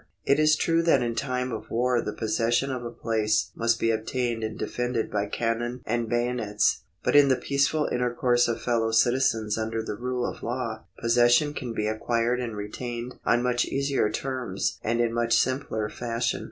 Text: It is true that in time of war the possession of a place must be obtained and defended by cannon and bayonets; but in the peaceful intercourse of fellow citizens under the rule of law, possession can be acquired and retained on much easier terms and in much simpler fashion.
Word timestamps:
It 0.25 0.39
is 0.39 0.55
true 0.55 0.81
that 0.81 1.03
in 1.03 1.13
time 1.13 1.51
of 1.51 1.69
war 1.69 2.01
the 2.01 2.11
possession 2.11 2.71
of 2.71 2.83
a 2.83 2.89
place 2.89 3.51
must 3.55 3.79
be 3.79 3.91
obtained 3.91 4.43
and 4.43 4.57
defended 4.57 5.11
by 5.11 5.27
cannon 5.27 5.81
and 5.85 6.09
bayonets; 6.09 6.81
but 7.03 7.15
in 7.15 7.27
the 7.27 7.35
peaceful 7.35 7.85
intercourse 7.85 8.47
of 8.47 8.59
fellow 8.63 8.89
citizens 8.89 9.59
under 9.59 9.83
the 9.83 9.93
rule 9.95 10.25
of 10.27 10.41
law, 10.41 10.85
possession 10.97 11.53
can 11.53 11.71
be 11.73 11.85
acquired 11.85 12.39
and 12.39 12.57
retained 12.57 13.13
on 13.27 13.43
much 13.43 13.63
easier 13.65 14.09
terms 14.09 14.79
and 14.83 14.99
in 15.01 15.13
much 15.13 15.39
simpler 15.39 15.87
fashion. 15.87 16.39